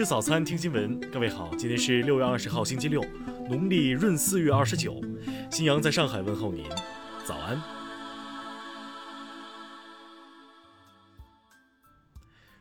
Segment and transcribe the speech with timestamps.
[0.00, 0.98] 吃早餐，听新闻。
[1.10, 3.04] 各位好，今天是六月二十号，星期六，
[3.50, 4.98] 农历闰四月二十九。
[5.50, 6.64] 新阳在上海问候您，
[7.22, 7.60] 早安。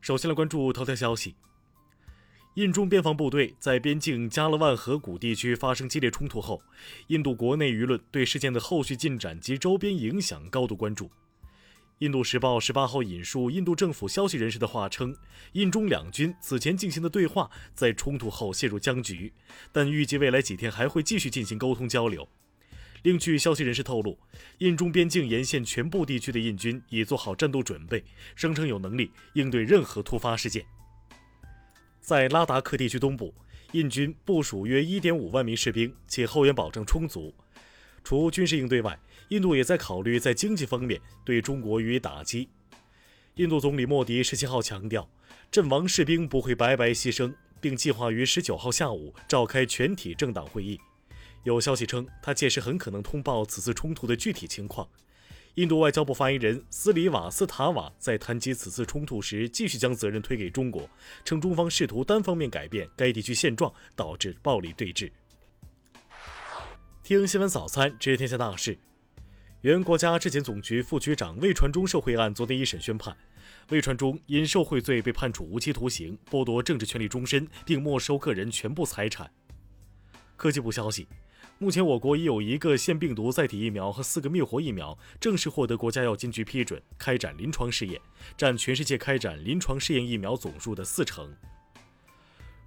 [0.00, 1.34] 首先来关注头条消息：
[2.54, 6.62] 印中边防部队在边境加勒万河谷地区发生激烈冲突后，
[7.08, 11.10] 印度国内舆论对事件的后续进展及周边影响高度关注。
[11.98, 15.16] 印度时报十八号引述印度政府消息人士的话称，
[15.52, 19.32] 印中两军此前进行的对话在冲突后陷入僵局，
[19.70, 22.28] 但预计未来几天还会继续进行沟通交流。
[23.04, 24.18] 另据消息人士透露，
[24.58, 28.02] 印中边境沿线全部地区的印军已做好战斗准备，
[28.34, 30.64] 声称有能力应对任何突发事件。
[32.00, 33.32] 在拉达克地区东部，
[33.70, 37.32] 印军部署约一点五万名士兵，且后援保证充足。
[38.02, 42.48] 除军事应对外，印度也在考虑在经济方面对中国予以打击。
[43.36, 45.08] 印度总理莫迪十七号强调，
[45.50, 50.78] 阵亡士兵不会白白牺牲，并计划于十九号下午召开全体政党会议。
[51.42, 54.88] 有消息称，他届时很可能通报此次冲突的具体情况。
[55.56, 60.88] 印度外交部发言人斯里瓦斯塔瓦在谈及此次冲突时，继续将责任推给中国，
[61.24, 65.10] 称中方试图单方面改变该地区现状，导致暴力对峙。
[67.02, 68.78] 听新闻早餐，知天下大事。
[69.64, 73.16] 原国家质检总局副局长魏传忠受贿案昨天一审宣判，
[73.70, 79.32] 魏传忠因受贿罪被判处无期徒刑，剥夺政治权利终身，并没收个人全部财产。
[80.36, 81.08] 科技部消息，
[81.56, 87.98] 目前我国已有一个腺病毒载体疫苗和四个灭活疫苗正式获得国家药监局批准开展临床试验，
[88.36, 91.34] 占全世界开展临床试验疫苗总数的四成。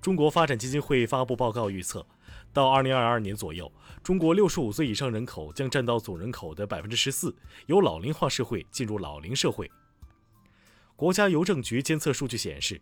[0.00, 2.06] 中国发展基金会发布报告预测，
[2.54, 3.70] 到二零二二年左右，
[4.02, 7.34] 中国六十五岁以上人口将占到总人口的百分之十四，
[7.66, 9.68] 由老龄化社会进入老龄社会。
[10.94, 12.80] 国家邮政局监测数据显示，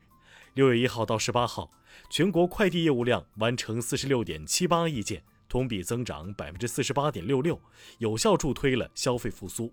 [0.53, 1.73] 六月一号到十八号，
[2.11, 7.59] 全国快递业务量完成四十六点七八亿件，同比增长百分之四十八点六六，
[7.97, 9.73] 有效助推了消费复苏。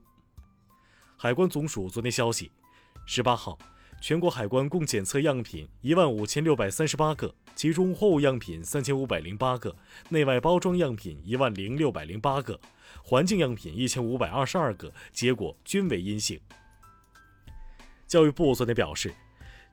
[1.17, 2.49] 海关总署昨天消息，
[3.05, 3.59] 十八号。
[4.01, 9.75] 全国海关共检测样品一万五千六百三十八个，其中货物样品三千五百零八个，
[10.07, 12.59] 内外包装样品一万零六百零八个，
[13.03, 16.39] 环境样品一千五百二十二个，结果均为阴性。
[18.07, 19.13] 教育部昨天表示，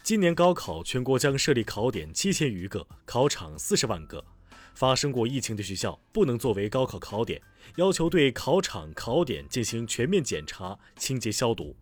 [0.02, 4.24] 今年高考全国将设立考点七千余个，考场四十万个，
[4.74, 7.40] 发生过疫情的学校不能作为高考考点，
[7.76, 11.76] 要求对考场考点进行全面检查、清洁消毒。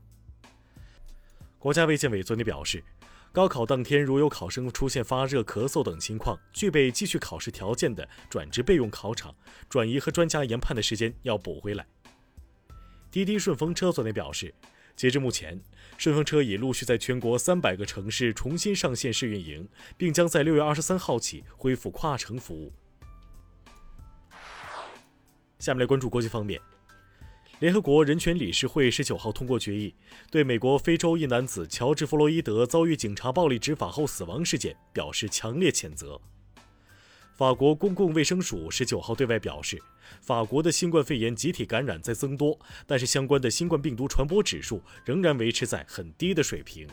[1.64, 2.84] 国家卫健委昨天表示，
[3.32, 9.34] 高考当天如有考生出现发热、咳嗽等情况，具备继续考试条件的，转至备用考场，
[9.66, 11.86] 转移和专家研判的时间要补回来。
[13.10, 14.54] 滴滴顺风车昨天表示，
[14.94, 15.58] 截至目前，
[15.96, 22.70] 顺风车已陆续在全国三百个城市重新上线试运营，并将在六月二十三号起恢复跨城服务。
[25.58, 26.60] 下面来关注国际方面。
[27.60, 29.94] 联合国人权理事会十九号通过决议，
[30.30, 36.20] 对美国非洲一男子乔治·弗洛伊德遭遇警察暴力执法后死亡事件表示强烈谴责。
[37.36, 39.80] 法国公共卫生署十九号对外表示，
[40.20, 46.88] 法国的新冠肺炎集体感染在增多，但是相关的新冠病毒传播指数仍然维持在很低的水平。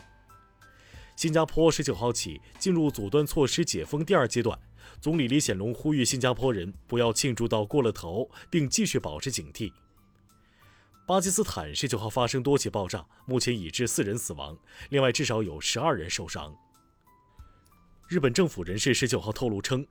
[1.16, 4.56] 新加坡十九号起进入阻断措施解封第二阶段，
[5.00, 9.72] 总理李显龙呼吁新加坡人不要庆祝到过了头，并继续保持警惕。
[11.04, 14.56] 巴基斯坦十九号发生多起爆炸，目前已致四人死亡，
[14.90, 16.56] 另外至少有十二人受伤。
[18.06, 19.84] 日本政府人士十九号透露称，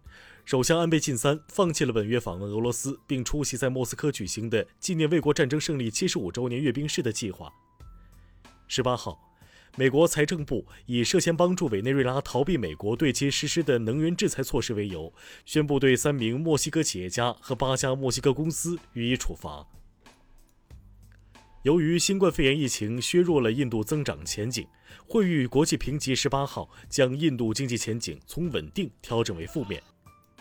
[0.45, 7.51] 首相安倍晋三放弃了本月访问俄罗斯，并出席在莫斯科举行的纪念卫国战争胜利七十五周年阅兵式的计划。
[8.69, 9.19] 十八号，
[9.75, 15.13] 美国财政部以涉嫌帮助委内瑞拉逃避美国对其实施的能源制裁措施为由，
[15.45, 19.67] 宣布对三名墨西哥企业家和八家墨西哥公司予以处罚。
[21.63, 24.67] 由于新冠肺炎疫情削弱了印度增长前景，
[25.07, 29.81] 惠誉国际评级十八号将印度经济前景从稳定调整为负面。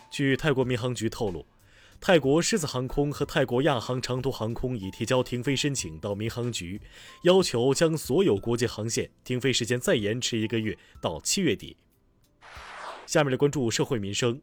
[0.09, 1.45] 据泰国民航局透露，
[1.99, 6.81] 泰国狮子航空和泰国亚航长途航空已提交停飞申请到民航局，
[7.21, 11.77] 要求将所有国际航线停飞时间再延迟一个月到七月底。
[13.05, 14.41] 下面来关注社会民生。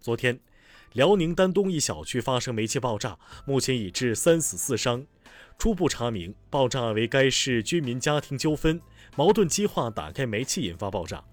[0.00, 0.40] 昨天，
[0.94, 5.04] 辽宁丹东一小区发生煤气爆炸，目前已致三死四伤。
[5.58, 8.80] 初步查明，爆炸为该市居民家庭纠纷，
[9.16, 11.24] 矛盾激化打开煤气引发爆炸。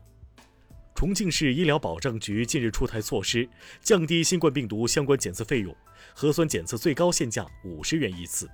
[0.95, 3.47] 重庆市医疗保障局近日出台措施，
[3.81, 5.75] 降低新冠病毒相关检测费用，
[6.15, 8.49] 核酸检测最高限价五十元一次。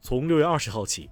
[0.00, 1.10] 从六月二十号起，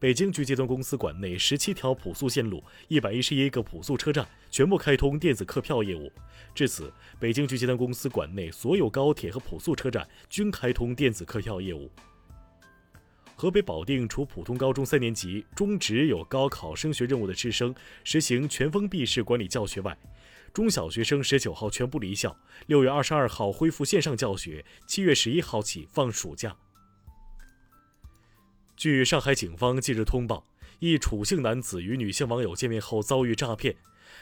[0.00, 6.08] 北京局集团公司管内十七条普速线路、一百一十一个普速车站全部开通电子客票业务。
[6.54, 11.90] 至此，北京局集团公司管内所有高铁和普速车站均开通电子客票业务。
[13.34, 17.74] 河北保定除普通高中三年级、中职有高考升学任务的师生
[18.04, 19.98] 实行全封闭式管理教学外，
[20.52, 22.36] 中小学生十九号全部离校，
[22.66, 26.56] 六月二十二号恢复线上教学，七月十一号起放暑假。
[28.78, 30.46] 据上海警方近日通报，
[30.78, 33.74] 一楚姓男子与女性网友见面后遭遇诈骗。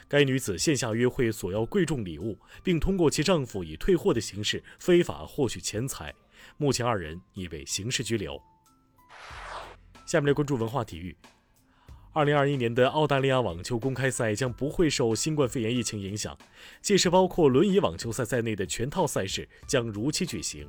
[0.09, 6.15] 该女子线下约会索要贵重礼物，并通过其丈夫以退货的形式非法获取钱财。
[6.57, 8.41] 目前二人已被刑事拘留。
[10.07, 11.15] 下面来关注文化体育。
[12.15, 16.35] 二零二一年的澳大利亚网球公开赛将不会受新冠肺炎疫情影响，
[16.81, 20.67] 届时包括轮椅网球赛在内的全套赛事将如期举行。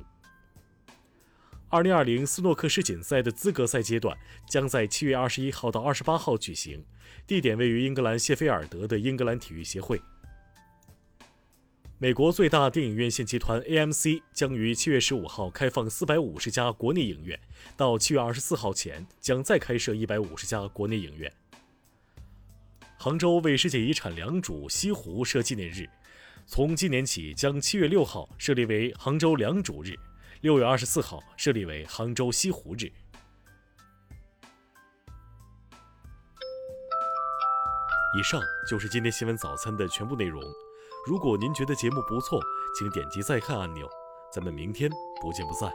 [1.70, 4.16] 二零二零斯诺克世锦赛的资格赛阶段
[4.48, 6.82] 将在七月二十一号到二十八号举行，
[7.26, 10.00] 地点位于英格兰谢菲尔德的英格兰体育协会。
[11.98, 17.38] 美国最大电影院线集团 AMC 将于七月十五号开放四百五十家国内影院，
[17.76, 21.30] 到七月二十四号前将再开设一百五十家国内影院。
[22.96, 25.86] 杭州为世界遗产良渚西湖设纪念日，
[26.46, 29.94] 从今年起将七月六号设立为杭州良渚日。
[30.40, 32.92] 六月二十四号设立为杭州西湖日。
[38.16, 40.42] 以上就是今天新闻早餐的全部内容。
[41.06, 42.40] 如果您觉得节目不错，
[42.78, 43.88] 请点击再看按钮。
[44.32, 44.90] 咱们明天
[45.20, 45.72] 不见不散。